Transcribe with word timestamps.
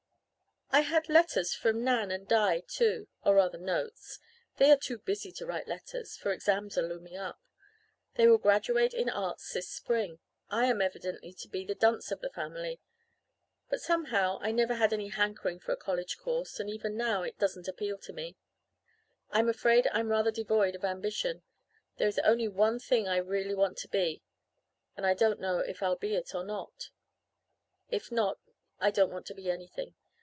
"I 0.73 0.83
had 0.83 1.09
letters 1.09 1.53
from 1.53 1.83
Nan 1.83 2.11
and 2.11 2.25
Di 2.25 2.61
too 2.61 3.09
or 3.25 3.35
rather 3.35 3.57
notes. 3.57 4.19
They 4.55 4.71
are 4.71 4.77
too 4.77 4.99
busy 4.99 5.29
to 5.33 5.45
write 5.45 5.67
letters, 5.67 6.15
for 6.15 6.31
exams 6.31 6.77
are 6.77 6.87
looming 6.87 7.17
up. 7.17 7.41
They 8.15 8.25
will 8.25 8.37
graduate 8.37 8.93
in 8.93 9.09
Arts 9.09 9.51
this 9.51 9.67
spring. 9.69 10.19
I 10.49 10.67
am 10.67 10.81
evidently 10.81 11.33
to 11.33 11.49
be 11.49 11.65
the 11.65 11.75
dunce 11.75 12.09
of 12.09 12.21
the 12.21 12.29
family. 12.29 12.79
But 13.67 13.81
somehow 13.81 14.37
I 14.39 14.53
never 14.53 14.75
had 14.75 14.93
any 14.93 15.09
hankering 15.09 15.59
for 15.59 15.73
a 15.73 15.77
college 15.77 16.17
course, 16.17 16.57
and 16.57 16.69
even 16.69 16.95
now 16.95 17.21
it 17.23 17.37
doesn't 17.37 17.67
appeal 17.67 17.97
to 17.97 18.13
me. 18.13 18.37
I'm 19.29 19.49
afraid 19.49 19.89
I'm 19.91 20.07
rather 20.07 20.31
devoid 20.31 20.73
of 20.75 20.85
ambition. 20.85 21.43
There 21.97 22.07
is 22.07 22.17
only 22.19 22.47
one 22.47 22.79
thing 22.79 23.09
I 23.09 23.17
really 23.17 23.53
want 23.53 23.77
to 23.79 23.89
be 23.89 24.23
and 24.95 25.05
I 25.05 25.15
don't 25.15 25.41
know 25.41 25.59
if 25.59 25.83
I'll 25.83 25.97
be 25.97 26.15
it 26.15 26.33
or 26.33 26.45
not. 26.45 26.91
If 27.89 28.09
not 28.09 28.39
I 28.79 28.89
don't 28.89 29.11
want 29.11 29.25
to 29.25 29.35
be 29.35 29.51
anything. 29.51 29.95